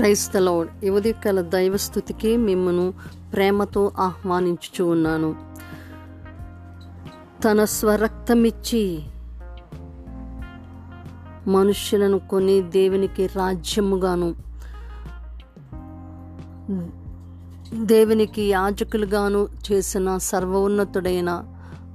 క్రైస్తలో 0.00 0.66
యువదికల 0.84 1.40
దైవస్థుతికి 1.40 2.36
మిమ్మను 2.36 2.94
ప్రేమతో 3.32 3.92
ఆహ్వానించుచు 3.98 4.84
ఉన్నాను. 4.84 5.34
తన 7.44 7.64
స్వరక్తమిచ్చి 7.64 9.02
మనుష్యులను 11.48 12.18
కొని 12.18 12.62
దేవునికి 12.62 13.26
రాజ్యముగాను 13.26 14.34
దేవునికి 17.74 18.42
యాజకులుగాను 18.42 19.48
చేసిన 19.72 20.18
సర్వోన్నతుడైన 20.18 21.44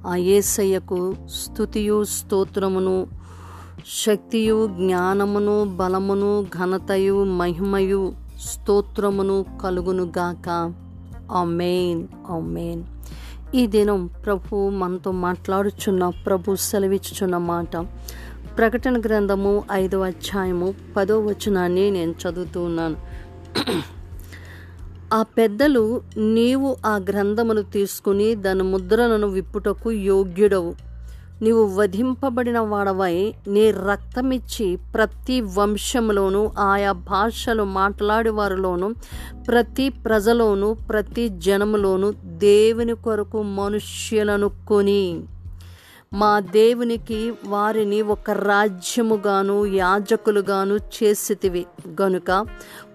ఆ 0.06 0.16
ఏసయ్యకు 0.16 1.14
స్థుతియు 1.28 2.04
స్తోత్రమును 2.04 3.06
శక్తియు 3.94 4.66
జ్ఞానమును 4.66 5.76
బలమును 5.76 6.46
ఘనతయు 6.58 7.24
మహిమయు 7.24 8.12
స్తోత్రమును 8.40 9.46
కలుగునుగాక 9.62 10.72
ఆమెన్ 11.32 12.08
ఆమెన్. 12.30 12.84
ఈ 13.54 13.66
దినం 13.66 14.06
ప్రభు 14.06 14.68
మనతో 14.68 15.10
మాట్లాడుచున్న 15.10 16.08
ప్రభు 16.08 16.54
సెలవిచ్చుచున్న 16.54 17.36
మాట. 17.36 17.76
ప్రకటన 18.56 19.00
గ్రంథము 19.00 19.64
ఐదవ 19.72 20.04
అధ్యాయము 20.04 20.74
పదో 20.96 21.20
వచనాన్ని 21.20 21.90
నేను 21.90 22.14
చదువుతున్నాను 22.22 22.96
ఆ 25.14 25.22
పెద్దలు 25.22 26.00
నీవు 26.16 26.76
ఆ 26.86 26.96
గ్రంథమును 26.96 27.62
తీసుకుని 27.62 28.34
దాని 28.34 28.62
ముద్రలను 28.62 29.26
విప్పుటకు 29.26 29.90
యోగ్యుడవు. 29.90 30.85
నీవు 31.42 31.74
వధింపబడిన 31.74 32.58
వాడవై 32.58 33.34
నీ 33.48 33.70
రక్తమిచ్చి 33.70 34.78
ప్రతి 34.94 35.40
వంశంలోనూ 35.40 36.50
ఆయా 36.58 36.92
భాషలు 36.92 37.62
మాట్లాడే 37.62 38.30
వారిలోనూ 38.30 38.94
ప్రతి 39.48 39.88
ప్రజలోను 39.88 40.76
ప్రతి 40.90 41.28
జనములోను 41.28 42.14
దేవుని 42.24 42.94
కొరకు 42.94 43.42
మనుష్యులను 43.42 44.50
కొని. 44.68 45.20
మా 46.12 46.40
దేవునికి 46.40 47.32
వారిని 47.44 48.02
ఒక 48.02 48.30
రాజ్యముగాను 48.30 49.66
యాజకులుగాను 49.66 50.74
చేసితివి. 50.74 51.66
గనుక 52.02 52.46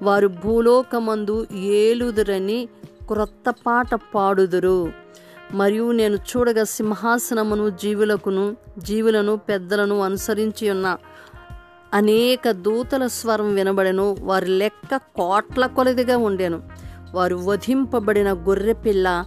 వారు 0.01 0.27
భూలోకమందు 0.27 1.47
ఏలుదురని 1.53 2.67
క్రొత్త 3.07 3.55
పాట 3.67 3.95
పాడుదురు. 4.15 4.91
మరియు 5.53 5.91
నేను 5.91 6.15
చూడగా 6.15 6.63
సింహాసనమును 6.63 7.69
జీవులకును 7.69 8.55
జీవులను 8.77 9.35
పెద్దలను 9.35 9.99
అనుసరించి 10.01 10.69
ఉన్న 10.69 10.97
అనేక 11.93 12.51
దూతల 12.51 13.07
స్వరం 13.07 13.55
వినబడెను. 13.55 14.15
వారి 14.19 14.47
లెక్క 14.47 14.95
కోట్ల 14.95 15.65
కొలదిగా 15.65 16.17
ఉండెను. 16.17 16.61
వారు 17.13 17.35
వధింపబడిన 17.35 18.33
గొర్రెపిల్ల 18.33 19.25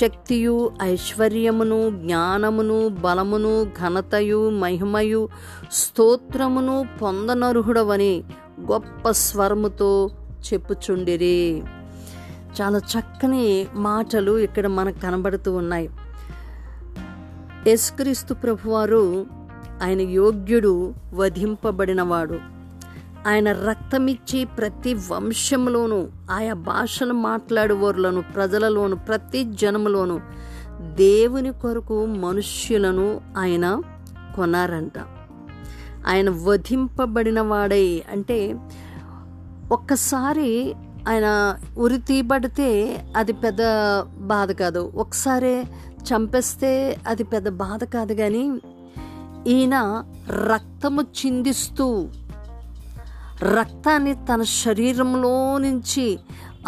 శక్తియు 0.00 0.72
ఐశ్వర్యమును 0.82 1.90
జ్ఞానమును 1.90 2.88
బలమును 2.88 3.64
ఘనతయు 3.64 4.50
మహిమయు 4.50 5.28
స్తోత్రమును 5.72 6.88
పొందనర్హుడవని 7.02 8.24
గొప్ప 8.72 9.10
స్వరముతో 9.10 10.10
చెప్పుచుండిరి. 10.52 11.62
చాలా 12.60 12.78
చక్కని 12.78 13.66
మాటలు 13.74 14.38
ఇక్కడ 14.38 14.66
మనకు 14.66 14.98
కనబడుతూ 14.98 15.52
ఉన్నాయి. 15.52 15.90
యేసుక్రీస్తు 17.66 18.34
ప్రభువారు 18.34 19.26
ఆయన 19.82 20.00
యోగ్యుడు 20.00 20.94
వధింపబడినవాడు. 21.14 22.54
ఆయన 23.28 23.52
రక్తమిచ్చి 23.52 24.44
ప్రతి 24.44 24.94
వంశంలోనూ 24.94 26.06
ఆయా 26.30 26.54
భాషను 26.54 27.14
మాట్లాడేవారులను 27.14 28.22
ప్రజలలోను 28.22 28.96
ప్రతి 28.96 29.44
జనములోను 29.44 30.20
దేవుని 30.94 31.52
కొరకు 31.52 32.06
మనుష్యులను 32.06 33.20
ఆయన 33.38 33.82
కొనారంట 34.36 34.98
ఆయన 36.06 36.30
వధింపబడిన 36.30 37.40
వాడై 37.40 38.02
అంటే 38.12 38.54
ఒక్కసారి 39.72 40.74
ఆయన 41.08 41.56
ఉరి 41.78 41.98
తీయబడితే 41.98 43.00
అది 43.16 43.32
పెద్ద 43.32 43.58
బాధ 44.18 44.52
కాదు. 44.52 44.92
ఒకసారి 44.94 45.64
చంపేస్తే 46.04 46.96
అది 47.06 47.24
పెద్ద 47.24 47.48
బాధ 47.48 47.84
కాదు 47.84 48.12
కానీ 48.12 48.60
ఈయన 49.46 50.04
రక్తము 50.30 51.02
చిందిస్తూ 51.02 52.08
రక్తాన్ని 53.42 54.14
తన 54.14 54.42
శరీరంలో 54.42 55.58
నుంచి 55.58 56.18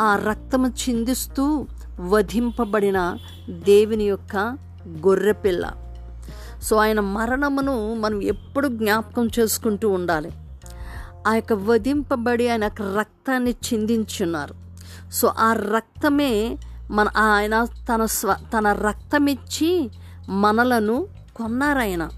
ఆ 0.00 0.16
రక్తము 0.16 0.68
చిందిస్తూ 0.68 1.66
వధింపబడిన 2.00 3.16
దేవుని 3.50 4.04
యొక్క 4.04 4.36
గొర్రెపిల్ల. 4.88 5.72
సో 6.62 6.76
ఆయన 6.76 7.00
మరణమును 7.00 7.94
మనం 7.94 8.22
ఎప్పుడు 8.22 8.68
జ్ఞాపకం 8.68 9.28
చేసుకుంటూ 9.38 9.90
ఉండాలి. 9.90 10.32
ఆ 11.26 11.34
యొక్క 11.34 11.52
వధింపబడి 11.52 12.48
ఆయన 12.48 12.64
యొక్క 12.64 12.82
రక్తాన్ని 12.98 13.50
చిందించున్నారు. 13.50 14.54
సో 15.12 15.32
ఆ 15.38 15.52
రక్తమే 15.52 16.56
మన 16.90 17.08
ఆయన 17.18 17.64
తన 17.64 18.04
స్వ 18.04 18.36
తన 18.54 18.72
రక్తమిచ్చి 18.72 19.90
మనలను 20.28 21.06
కొన్నారాయన. 21.36 22.08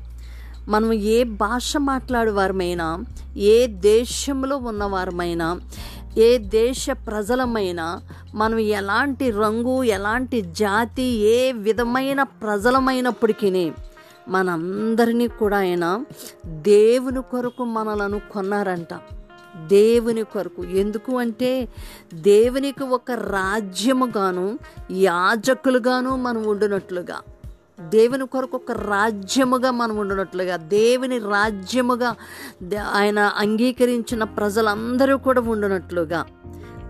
మనం 0.69 0.93
ఏ 0.93 1.25
భాష 1.25 1.77
మాట్లాడేవారమైనా 1.77 3.05
ఏ 3.37 3.67
దేశంలో 3.67 4.57
ఉన్నవారమైనా 4.57 5.61
ఏ 6.19 6.39
దేశ 6.39 6.87
ప్రజలమైనా 6.91 8.01
మనం 8.35 8.59
ఎలాంటి 8.59 9.31
రంగు 9.31 9.83
ఎలాంటి 9.85 10.41
జాతి 10.41 11.03
ఏ 11.03 11.53
విధమైన 11.53 12.23
ప్రజలమైనప్పటికీ 12.23 13.73
మనందరినీ 14.29 15.29
కూడా 15.29 15.59
ఆయన 15.59 16.05
దేవుని 16.47 17.23
కొరకు 17.23 17.65
మనలను 17.65 18.21
కొన్నారంట. 18.33 18.89
దేవుని 19.67 20.23
కొరకు. 20.23 20.65
ఎందుకు 20.65 21.19
అంటే 21.19 21.69
దేవునికి 22.15 22.83
ఒక 22.83 23.11
రాజ్యముగాను 23.11 24.59
యాజకులుగాను 24.91 26.17
మనం 26.17 26.47
ఉండినట్లుగా. 26.47 27.21
దేవుని 27.81 28.27
కొరకు 28.27 28.57
ఒక 28.57 28.73
రాజ్యముగా 28.73 29.71
మనం 29.71 29.97
ఉండినట్లుగా. 29.97 30.57
దేవుని 30.57 31.19
రాజ్యముగా 31.19 32.17
ఆయన 32.95 33.19
అంగీకరించిన 33.19 34.25
ప్రజలందరూ 34.25 35.19
కూడా 35.19 35.41
ఉండినట్లుగా. 35.41 36.27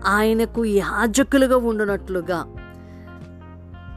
ఆయనకు 0.05 0.65
యాజకులుగా 0.65 1.57
ఉండినట్లుగా. 1.57 2.58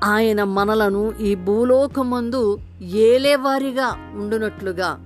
ఆయన 0.02 0.44
మనలను 0.44 1.12
ఈ 1.20 1.34
భూలోకమందు 1.34 2.60
ఏలేవారిగా 2.82 3.96
ఉండునట్లుగా. 4.14 4.98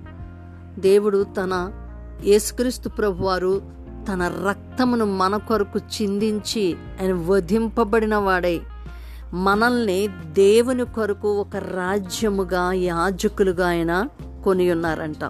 దేవుడు 0.79 1.23
తన 1.23 1.71
యేసుక్రీస్తు 2.23 2.89
ప్రభువారు 2.89 3.61
తన 4.11 4.31
రక్తమును 4.47 5.05
మన 5.05 5.37
కొరకు 5.37 5.79
చిందించి 5.79 6.77
ఆయన 7.01 7.13
వధింపబడిన 7.13 8.15
వాడై 8.15 8.61
మనల్ని 9.33 10.07
దేవుని 10.33 10.85
కొరకు 10.85 11.27
ఒక 11.27 11.55
రాజ్యముగా 11.55 12.71
యాజకులుగా 12.73 13.67
ఆయన 13.67 14.07
కొని 14.45 14.71
ఉన్నారంట 14.71 15.25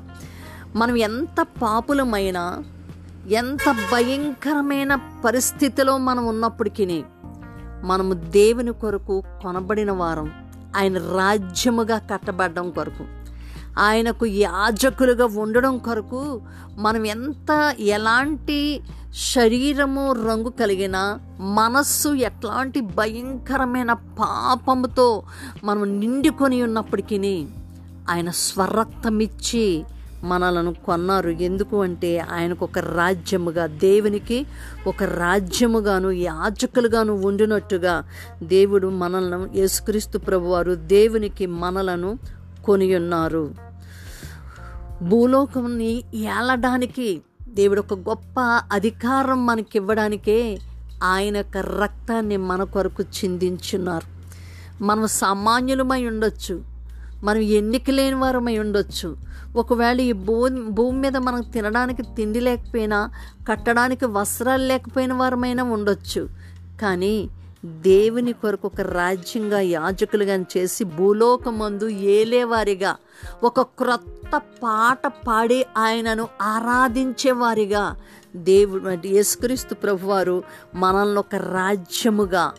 మనం 0.76 0.98
ఎంత 0.98 1.46
పాపులమైనా 1.62 2.64
ఎంత 3.28 3.76
భయంకరమైన 3.92 5.00
పరిస్థితిలో 5.26 5.98
మనం 5.98 6.26
ఉన్నప్పటికీ 6.26 7.04
మనము 7.84 8.14
దేవుని 8.14 8.72
కొరకు 8.72 9.24
కొనబడిన 9.42 9.92
వారం 9.92 10.28
ఆయన 10.76 10.98
రాజ్యముగా 10.98 11.98
కట్టబడడం 11.98 12.72
కొరకు 12.72 13.06
ఆయనకు 13.80 14.26
యాజకులుగా 14.26 15.26
ఉండడం 15.36 15.78
కొరకు 15.78 16.22
మనం 16.78 17.06
ఎంత 17.06 17.76
ఎలాంటి 17.80 18.82
శరీరము 19.34 20.12
రంగు 20.12 20.50
కలిగిన 20.50 20.98
మనస్సు 21.40 22.10
ఎట్లాంటి 22.10 22.82
భయంకరమైన 22.82 23.94
పాపముతో 23.94 25.24
మనం 25.64 26.00
నిండుకొని 26.00 26.64
ఉన్నప్పటికీ 26.64 27.18
ఆయన 28.10 28.30
స్వరక్తమిచ్చి 28.30 29.86
మనలను 30.24 30.74
కొన్నారు. 30.74 31.30
ఎందుకు 31.30 31.82
అంటే 31.82 32.20
ఆయనకు 32.20 32.66
ఒక 32.66 32.80
రాజ్యముగా 32.80 33.66
దేవునికి 33.66 34.46
ఒక 34.88 35.04
రాజ్యముగాను 35.04 36.12
యాజకులుగాను 36.12 37.14
ఉండినట్టుగా 37.14 38.04
దేవుడు 38.44 38.88
మనలను 38.88 39.50
యేసుక్రీస్తు 39.56 40.18
ప్రభువారు 40.18 40.76
దేవునికి 40.76 41.46
మనలను 41.46 42.20
కొనియున్నారు. 42.66 43.56
భూలోకంని 45.02 46.04
ఏలడానికి 46.16 47.22
దేవుడు 47.50 47.80
ఒక 47.80 47.94
గొప్ప 47.94 48.62
అధికారం 48.72 49.46
మనకివ్వడానికే 49.46 50.60
ఆయన 51.04 51.38
యొక్క 51.38 51.58
రక్తాన్ని 51.58 52.38
మన 52.38 52.64
కొరకు 52.64 53.04
చిందించున్నారు. 53.04 54.18
మనం 54.84 55.08
సామాన్యులమై 55.08 56.06
ఉండొచ్చు. 56.06 56.77
మనం 57.24 57.40
ఎన్నిక 57.40 57.90
లేని 57.90 58.16
వారమై 58.16 58.58
ఉండొచ్చు. 58.58 59.18
ఒకవేళ 59.56 60.02
ఈ 60.02 60.12
భూ 60.12 60.50
భూమి 60.50 61.00
మీద 61.00 61.18
మనం 61.18 61.42
తినడానికి 61.42 62.04
తిండి 62.04 62.40
లేకపోయినా 62.40 63.10
కట్టడానికి 63.50 64.06
వస్త్రాలు 64.06 64.64
లేకపోయిన 64.64 65.14
వారమైనా 65.14 65.64
ఉండొచ్చు. 65.64 66.30
కానీ 66.82 67.30
దేవుని 67.66 68.34
కొరకు 68.34 68.68
ఒక 68.68 68.82
రాజ్యంగా 68.82 69.60
యాజకులుగా 69.60 70.46
చేసి 70.58 70.84
భూలోకమందు 70.84 71.88
ఏలేవారిగా 71.88 72.96
ఒక 73.44 73.62
క్రొత్త 73.62 74.42
పాట 74.64 75.08
పాడి 75.28 75.66
ఆయనను 75.78 76.28
ఆరాధించేవారిగా 76.42 77.96
దేవుడు 78.36 78.90
అంటే 78.90 79.10
యేసుక్రీస్తు 79.10 79.74
ప్రభువారు 79.74 80.44
మనల్ని 80.76 81.20
ఒక 81.20 81.36
రాజ్యముగా 81.36 82.52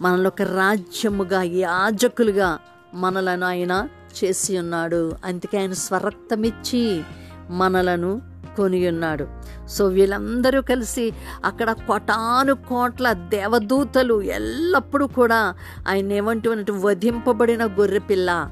మనల్ని 0.00 0.28
ఒక 0.28 0.42
రాజ్యముగా 0.42 1.42
యాజకులుగా 1.42 2.58
మనలను 2.94 3.46
ఆయన 3.46 3.88
చేసి 4.24 4.58
ఉన్నాడు. 4.58 5.16
అందుకే 5.24 5.58
ఆయన 5.58 5.72
స్వరక్తమిచ్చి 5.72 7.02
మనలను 7.50 8.22
కొని 8.56 8.88
ఉన్నాడు. 8.88 9.26
సో 9.68 9.86
వీళ్ళందరూ 9.86 10.62
కలిసి 10.62 11.12
అక్కడ 11.44 11.72
కోటాను 11.72 12.54
కోట్ల 12.54 13.12
దేవదూతలు 13.12 14.22
ఎల్లప్పుడూ 14.22 15.06
కూడా 15.06 15.54
ఆయన 15.88 16.12
ఏమంటున్నట్టు 16.12 16.72
వధింపబడిన 16.72 17.66
గొర్రెపిల్ల 17.66 18.50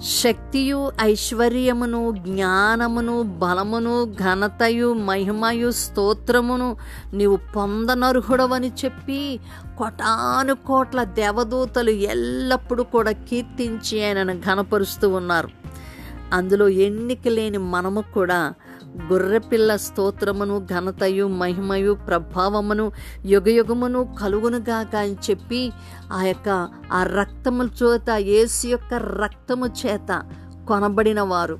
శక్తియు 0.00 0.92
ఐశ్వర్యమును 1.00 2.14
జ్ఞానమును 2.18 3.22
బలమును 3.22 4.04
ఘనతయు 4.04 4.92
మహిమయు 4.92 5.70
స్తోత్రమును 5.70 6.76
నీవు 7.14 7.38
పొందనర్హుడవని 7.56 8.72
చెప్పి 8.84 9.40
కోటాను 9.78 10.54
కోట్ల 10.54 11.04
దేవదూతలు 11.04 11.90
ఎల్లప్పుడూ 11.90 12.82
కూడా 12.82 13.12
కీర్తించి 13.12 14.04
ఆయనను 14.04 14.40
ఘనపరుస్తూ 14.40 15.08
ఉన్నారు. 15.08 15.48
అందులో 16.32 16.68
ఎన్నిక 16.68 17.28
లేని 17.28 17.58
మనము 17.58 18.04
కూడా 18.14 18.52
గొర్రెపిల్ల 18.96 19.76
స్తోత్రమును 19.76 20.66
ఘనతయు 20.66 21.28
మహిమయు 21.28 21.94
ప్రభావమును 21.94 22.92
యుగయుగమును 23.24 24.16
కలుగునుగాక 24.20 24.96
అని 24.96 25.16
చెప్పి 25.30 25.72
ఆ 26.12 26.22
యొక్క 26.22 26.68
ఆ 26.92 27.02
రక్తము 27.02 27.64
చేత 27.64 28.10
యేసు 28.10 28.66
యొక్క 28.66 28.94
రక్తము 28.94 29.66
చేత 29.66 30.22
కొనబడిన 30.68 31.20
వారు 31.20 31.58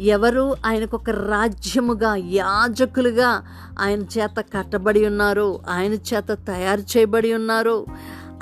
ఎవరు? 0.00 0.54
ఆయనకు 0.66 0.96
ఒక 0.96 1.10
రాజ్యముగా 1.10 2.16
యాజకులుగా 2.16 3.42
ఆయన 3.80 4.02
చేత 4.02 4.44
కట్టబడి 4.54 5.06
ఉన్నారో 5.06 5.60
ఆయన 5.68 5.92
చేత 5.92 6.32
తయారు 6.32 6.80
చేయబడి 6.80 7.34
ఉన్నారు. 7.34 7.86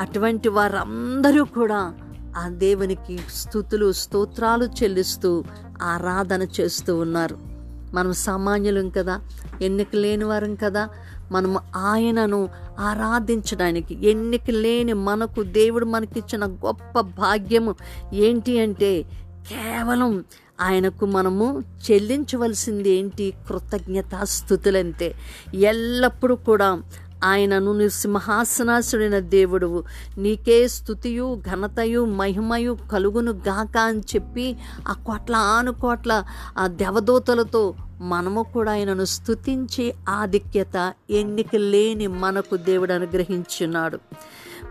అటువంటి 0.01 0.49
వారందరూ 0.49 1.45
కూడా 1.45 1.95
ఆ 2.37 2.49
దేవునికి 2.49 3.19
స్థుతులు 3.35 3.93
స్తోత్రాలు 3.93 4.65
చెల్లిస్తూ 4.65 5.45
ఆరాధన 5.83 6.43
చేస్తూ 6.43 6.97
ఉన్నారు. 6.99 7.56
మనం 7.95 8.13
సామాన్యులం 8.13 8.89
కదా 8.89 9.21
ఎన్నిక 9.63 9.89
లేని 9.95 10.25
వారం 10.25 10.55
కదా 10.55 10.89
మనము 11.33 11.61
ఆయనను 11.77 12.49
ఆరాధించడానికి 12.79 14.11
ఎన్నిక 14.11 14.51
లేని 14.51 14.93
మనకు 14.93 15.43
దేవుడు 15.43 15.85
మనకిచ్చిన 15.85 16.45
గొప్ప 16.45 17.01
భాగ్యము 17.01 17.75
ఏంటి 18.13 18.59
అంటే 18.59 19.03
కేవలం 19.49 20.25
ఆయనకు 20.61 21.07
మనము 21.07 21.63
చెల్లించవలసింది 21.91 22.91
ఏంటి? 22.91 23.33
కృతజ్ఞతాస్థుతులంతే. 23.49 25.15
ఎల్లప్పుడూ 25.55 26.35
కూడా 26.35 26.83
ఆయనను 27.25 27.73
నీ 27.73 27.89
సింహాసనాసుడైన 27.89 29.19
దేవుడువు. 29.19 29.85
నీకే 30.19 30.69
స్థుతియు 30.69 31.43
ఘనతయు 31.51 32.05
మహిమయు 32.05 32.77
కలుగును 32.93 33.33
గాక 33.33 33.79
అని 33.79 34.01
చెప్పి 34.01 34.57
ఆ 34.89 34.93
కోట్ల 34.93 35.37
ఆనుకోట్ల 35.37 36.25
ఆ 36.59 36.67
దేవదూతలతో 36.67 37.75
మనము 38.01 38.43
కూడా 38.43 38.73
ఆయనను 38.73 39.05
స్థుతించే 39.05 39.95
ఆధిక్యత 40.09 40.93
ఎన్నిక 41.11 41.57
లేని 41.57 42.07
మనకు 42.07 42.57
దేవుడు 42.57 42.93
అనుగ్రహించున్నాడు. 42.93 43.99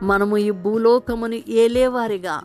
మనము 0.04 0.38
ఈ 0.38 0.52
భూలోకమును 0.52 1.36
ఏలేవారిగా 1.50 2.42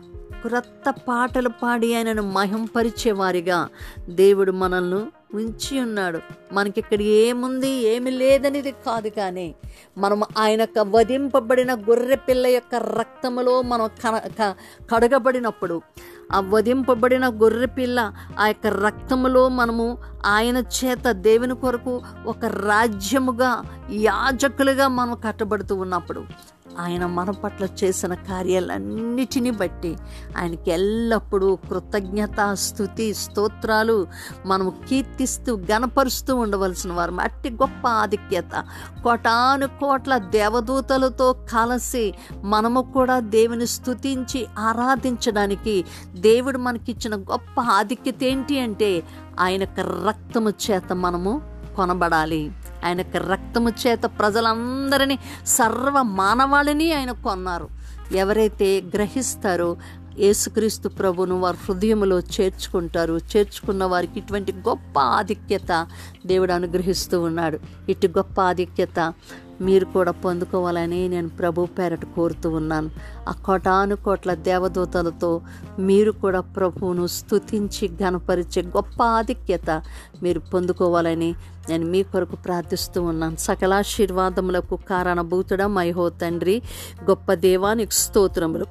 క్రొత్త 0.47 0.95
పాటలు 1.07 1.49
పాడి 1.49 1.95
ఆయనను 1.95 2.21
మహింపరిచేవారిగా 2.21 3.67
దేవుడు 4.09 4.51
మనల్ని 4.51 5.05
ఉంచి 5.33 5.79
ఉన్నాడు. 5.81 6.19
మనకి 6.51 6.79
ఇక్కడ 6.79 7.01
ఏముంది 7.01 7.69
ఏమి 7.87 8.11
లేదనేది 8.11 8.71
కాదు 8.85 9.09
కానీ 9.09 9.45
మనం 9.97 10.23
ఆయన 10.37 10.61
యొక్క 10.61 10.79
వధింపబడిన 10.89 11.73
గొర్రె 11.81 12.15
పిల్ల 12.15 12.47
యొక్క 12.47 12.75
రక్తములో 12.99 13.61
మనం 13.61 13.89
క- 14.03 14.55
కడగబడినప్పుడు 14.91 15.77
ఆ 16.31 16.39
వధింపబడిన 16.49 17.29
గొర్రె 17.29 17.65
పిల్ల 17.65 17.99
ఆ 18.39 18.47
యొక్క 18.47 18.67
రక్తములో 18.67 19.49
మనము 19.49 19.85
ఆయన 20.25 20.57
చేత 20.77 21.11
దేవుని 21.21 21.55
కొరకు 21.55 21.93
ఒక 22.25 22.45
రాజ్యముగా 22.45 23.51
యాజకులుగా 24.01 24.87
మనం 24.87 25.17
కట్టబడుతూ 25.25 25.75
ఉన్నప్పుడు 25.75 26.23
ఆయన 26.79 27.05
మన 27.05 27.31
పట్ల 27.31 27.67
చేసిన 27.83 28.13
కార్యాలన్నిటిని 28.13 29.51
బట్టి 29.51 29.97
ఆయనకి 30.37 30.71
ఎల్లప్పుడూ 30.71 31.55
కృతజ్ఞత 31.55 32.53
స్థుతి 32.53 33.13
స్తోత్రాలు 33.13 34.07
మనము 34.45 34.73
కీర్తిస్తూ 34.89 35.57
గనపరుస్తూ 35.57 36.35
ఉండవలసిన 36.35 36.93
వారు. 36.93 37.15
అట్టి 37.21 37.49
గొప్ప 37.49 37.87
ఆధిక్యత. 37.87 38.65
కోటాను 39.03 39.67
కోట్ల 39.67 40.17
దేవదూతలతో 40.17 41.33
కలిసి 41.33 42.13
మనము 42.43 42.81
కూడా 42.81 43.19
దేవుని 43.19 43.67
స్థుతించి 43.67 44.47
ఆరాధించడానికి 44.59 45.85
దేవుడు 46.13 46.57
మనకిచ్చిన 46.57 47.15
గొప్ప 47.15 47.61
ఆధిక్యత 47.61 48.23
ఏంటి 48.23 48.59
అంటే 48.59 49.03
ఆయన 49.39 49.61
యొక్క 49.61 49.79
రక్తము 49.79 50.49
చేత 50.49 50.93
మనము 50.93 51.41
కొనబడాలి. 51.75 52.51
ఆయన 52.85 52.99
యొక్క 52.99 53.17
రక్తము 53.17 53.69
చేత 53.87 54.03
ప్రజలందరినీ 54.03 55.19
సర్వ 55.45 56.01
మానవాళిని 56.01 56.93
ఆయన 56.93 57.11
కొన్నారు. 57.11 57.67
ఎవరైతే 58.11 58.81
గ్రహిస్తారో 58.81 59.77
యేసుక్రీస్తు 60.19 60.89
ప్రభును 60.89 61.39
వారి 61.39 61.57
హృదయంలో 61.69 62.19
చేర్చుకుంటారు. 62.19 63.19
చేర్చుకున్న 63.37 63.83
వారికి 63.83 64.19
ఇటువంటి 64.19 64.51
గొప్ప 64.51 64.99
ఆధిక్యత 64.99 65.87
దేవుడు 66.25 66.51
అనుగ్రహిస్తూ 66.51 67.21
ఉన్నాడు. 67.21 67.59
ఇటు 67.89 68.07
గొప్ప 68.07 68.41
ఆధిక్యత 68.41 69.13
మీరు 69.61 69.85
కూడా 69.85 70.11
పొందుకోవాలని 70.11 71.07
నేను 71.07 71.29
ప్రభు 71.29 71.65
పేరట 71.65 72.05
కోరుతూ 72.05 72.49
ఉన్నాను. 72.49 72.89
ఆ 73.29 73.31
కోటాను 73.31 73.95
కోట్ల 73.95 74.33
దేవదూతలతో 74.33 75.41
మీరు 75.79 76.11
కూడా 76.11 76.39
ప్రభువును 76.39 77.07
స్తుతించి 77.07 77.87
ఘనపరిచే 77.87 78.61
గొప్ప 78.61 79.03
ఆధిక్యత 79.03 79.83
మీరు 80.23 80.39
పొందుకోవాలని 80.39 81.35
నేను 81.69 81.85
మీ 81.85 82.03
కొరకు 82.03 82.35
ప్రార్థిస్తూ 82.35 83.03
ఉన్నాను. 83.03 83.35
సకలాశీర్వాదములకు 83.35 84.75
కారణభూతుడ 84.75 85.63
మైహో 85.63 86.09
తండ్రి 86.09 86.61
గొప్ప 87.09 87.33
దేవానికి 87.33 87.95
స్తోత్రములు. 87.95 88.65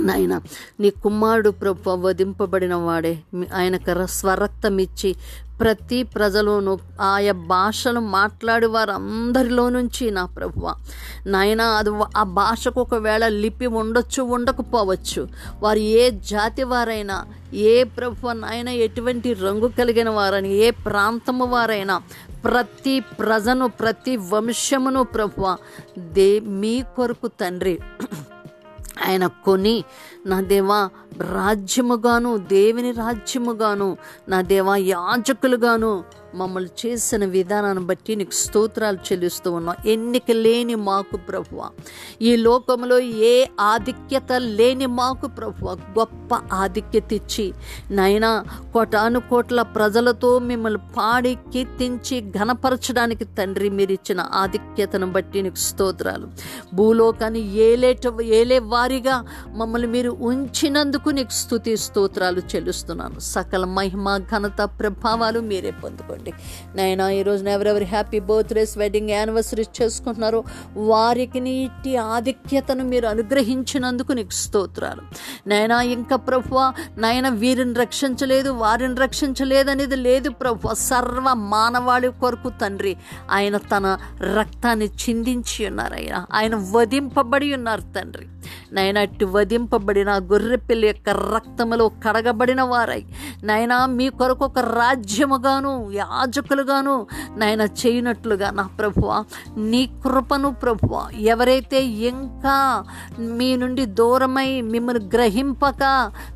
నాయన 0.00 0.40
నీ 0.80 0.90
కుమారుడు 0.90 1.50
ప్రభు 1.50 1.90
వధింపబడిన 1.90 2.74
వాడే. 2.74 3.18
ఆయనకు 3.54 3.92
ర- 3.92 4.04
స్వరక్తం 4.04 4.78
ఇచ్చి 4.78 5.16
ప్రతి 5.60 6.02
ప్రజలోను 6.02 6.78
ఆయా 7.00 7.32
భాషలు 7.32 8.00
మాట్లాడే 8.00 8.66
వారందరిలో 8.66 9.68
నుంచి 9.68 10.10
నా 10.10 10.24
ప్రభువ 10.24 10.74
నాయన 11.26 11.60
అది 11.60 11.90
ఆ 12.16 12.22
భాషకు 12.22 12.80
ఒకవేళ 12.80 13.28
లిపి 13.28 13.66
ఉండొచ్చు 13.66 14.22
ఉండకపోవచ్చు. 14.22 15.28
వారు 15.62 15.78
ఏ 15.78 16.10
జాతి 16.10 16.62
వారైనా 16.62 17.24
ఏ 17.54 17.84
ప్రభువ 17.84 18.32
నాయన 18.32 18.68
ఎటువంటి 18.68 19.32
రంగు 19.32 19.72
కలిగిన 19.78 20.10
వారని 20.10 20.54
ఏ 20.54 20.70
ప్రాంతము 20.70 21.44
వారైనా 21.44 22.02
ప్రతి 22.44 23.00
ప్రజను 23.00 23.68
ప్రతి 23.68 24.16
వంశమును 24.16 25.02
ప్రభువ 25.02 25.56
దే 25.98 26.40
మీ 26.40 26.84
కొరకు 26.96 27.26
తండ్రి. 27.26 27.78
ఆయన 29.04 29.26
కొని 29.26 29.84
నా 30.26 30.40
దేవా 30.40 30.90
రాజ్యముగాను 31.20 32.36
దేవుని 32.36 32.90
రాజ్యముగాను 32.92 33.96
నా 34.28 34.40
దేవా 34.40 34.76
యాజకులుగాను 34.76 36.04
మమ్మల్ని 36.36 36.88
చేసిన 36.88 37.24
విధానాన్ని 37.24 37.84
బట్టి 37.84 38.16
నీకు 38.16 38.30
స్తోత్రాలు 38.30 38.96
చెల్లిస్తూ 38.96 39.52
ఉన్నాం. 39.52 39.76
ఎన్నిక 39.86 40.30
లేని 40.30 40.74
మాకు 40.74 41.16
ప్రభువ. 41.16 41.68
ఈ 42.22 42.36
లోకంలో 42.36 42.98
ఏ 42.98 43.46
ఆధిక్యత 43.60 44.32
లేని 44.32 44.86
మాకు 44.86 45.26
ప్రభువ. 45.26 45.76
గొప్ప 45.98 46.34
ఆధిక్యత 46.52 47.12
ఇచ్చి 47.12 47.54
నైనా 47.90 48.44
కోటాను 48.72 49.20
కోట్ల 49.20 49.62
ప్రజలతో 49.62 50.38
మిమ్మల్ని 50.38 50.80
పాడి 50.96 51.38
కీర్తించి 51.52 52.20
ఘనపరచడానికి 52.20 53.24
తండ్రి 53.24 53.68
మీరు 53.68 53.92
ఇచ్చిన 53.92 54.26
ఆధిక్యతను 54.32 55.06
బట్టి 55.12 55.42
నీకు 55.42 55.54
స్తోత్రాలు. 55.54 56.28
భూలోకాన్ని 56.74 57.56
ఏలేట 57.56 58.20
ఏలే 58.22 58.58
వారిగా 58.58 59.24
మమ్మల్ని 59.48 59.88
మీరు 59.88 60.16
ఉంచినందుకు 60.20 61.10
నీకు 61.10 61.30
స్థుతి 61.30 61.76
స్తోత్రాలు 61.76 62.38
చెల్లిస్తున్నాను. 62.38 63.18
సకల 63.18 63.64
మహిమ 63.64 64.16
ఘనత 64.16 64.62
ప్రభావాలు 64.62 65.40
మీరే 65.40 65.70
పొందుకోండి. 65.70 66.25
నైనా 66.74 67.22
రోజున 67.22 67.48
ఎవరెవరి 67.48 67.84
హ్యాపీ 67.84 68.18
బర్త్డేస్ 68.18 68.78
వెడ్డింగ్ 68.78 69.10
యానివర్సరీస్ 69.10 69.82
చేసుకుంటున్నారో 69.82 70.44
వారికి 70.76 71.40
నీటి 71.40 71.96
ఆధిక్యతను 71.96 72.84
మీరు 72.84 73.06
అనుగ్రహించినందుకు 73.06 74.12
నీకు 74.12 74.30
స్తోత్రాలు. 74.30 75.02
నైనా 75.48 75.82
ఇంకా 75.82 76.16
ప్రభు 76.16 76.56
నాయన 77.00 77.28
వీరిని 77.28 77.74
రక్షించలేదు 77.74 78.50
వారిని 78.50 78.94
రక్షించలేదనేది 78.94 79.96
లేదు 79.96 80.30
ప్రభు 80.30 80.74
సర్వ 80.74 81.32
మానవాళి 81.34 82.12
కొరకు 82.20 82.50
తండ్రి 82.60 82.96
ఆయన 83.30 83.56
తన 83.56 83.98
రక్తాన్ని 84.36 84.86
చిందించి 84.86 85.66
ఉన్నారు 85.66 85.94
ఆయన 85.94 86.26
ఆయన 86.32 86.54
వధింపబడి 86.54 87.54
ఉన్నారు 87.54 87.80
తండ్రి. 87.80 88.26
నాయన 88.72 88.98
అట్టి 88.98 89.24
వధింపబడిన 89.24 90.10
గొర్రె 90.10 90.56
పిల్లి 90.56 90.86
యొక్క 90.86 91.08
రక్తములో 91.08 91.88
కడగబడిన 91.88 92.62
వారై. 92.62 93.04
నాయన 93.44 93.86
మీ 93.86 94.08
కొరకు 94.08 94.44
ఒక 94.44 94.58
రాజ్యముగాను 94.58 95.90
యాజకులుగాను 96.12 96.94
నాయన 97.36 97.62
చేయనట్లుగా 97.80 98.50
నా 98.50 98.62
ప్రభువ 98.78 99.10
నీ 99.70 99.82
కృపను 100.04 100.50
ప్రభువ 100.62 101.08
ఎవరైతే 101.26 101.80
ఇంకా 102.10 102.56
మీ 103.38 103.56
నుండి 103.56 103.86
దూరమై 103.86 104.60
మిమ్మల్ని 104.60 105.04
గ్రహింపక 105.14 105.82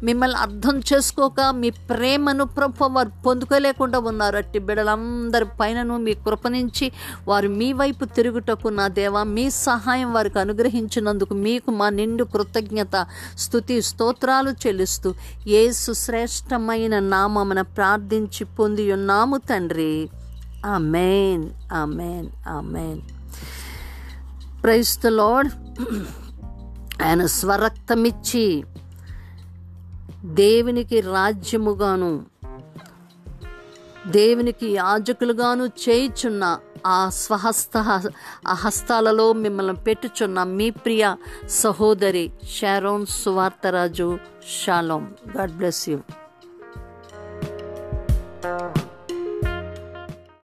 మిమ్మల్ని 0.03 0.39
అర్థం 0.39 0.77
చేసుకోక 0.93 1.41
మీ 1.61 1.71
ప్రేమను 1.91 2.45
ప్రభు 2.45 2.85
వారు 2.85 3.13
పొందుకోలేకుండా 3.27 3.99
ఉన్నారు. 3.99 4.37
అట్టి 4.37 4.59
బిడ్డలందరి 4.59 5.47
పైనను 5.61 5.97
మీ 5.97 6.15
కృప 6.27 6.49
నుంచి 6.49 6.87
వారు 7.29 7.49
మీ 7.49 7.73
వైపు 7.73 8.05
తిరుగుటకు 8.17 8.69
నా 8.69 8.89
దేవ 8.89 9.23
మీ 9.35 9.45
సహాయం 9.51 10.13
వారికి 10.13 10.39
అనుగ్రహించినందుకు 10.39 11.35
మీకు 11.35 11.71
మా 11.71 11.89
నిండు 11.91 12.25
కృతజ్ఞత 12.25 12.97
స్థుతి 13.39 13.83
స్తోత్రాలు 13.83 14.51
చెల్లిస్తూ 14.63 15.15
యేసు 15.47 15.93
శ్రేష్టమైన 15.93 16.99
నామమున 16.99 17.61
ప్రార్థించి 17.61 18.45
పొంది 18.59 18.93
ఉన్నాము 18.93 19.37
తండ్రి. 19.37 19.60
Amen 20.67 21.51
amen 21.73 22.49
amen. 22.49 23.01
Praise 24.63 24.99
the 24.99 25.07
lord. 25.07 25.53
ఆయన 27.03 27.27
స్వరక్తమిచ్చి 27.27 28.65
దేవునికి 30.25 31.01
రాజ్యముగాను 31.01 32.27
దేవునికి 34.07 34.71
యాజకులుగాను 34.71 35.65
చేయుచున్న 35.65 36.59
ఆ 36.87 37.09
స్వహస్త 37.09 38.03
ఆ 38.47 38.53
హస్తాలలో 38.53 39.33
మిమ్మల్ని 39.33 39.75
పెట్టుచున్న 39.75 40.43
మీ 40.43 40.71
ప్రియ 40.71 41.15
సహోదరి 41.49 42.33
Sharon 42.51 43.07
Suvartharaju 43.07 44.19
shalom. 44.65 45.07
God 45.37 45.53
bless 45.53 45.89
you. 45.89 45.99